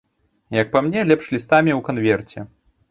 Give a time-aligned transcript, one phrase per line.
[0.61, 2.53] Як па мне, лепш лістамі ў канверце.